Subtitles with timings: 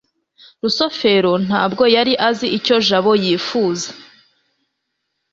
[0.61, 3.87] rusufero ntabwo yari azi icyo jabo yifuza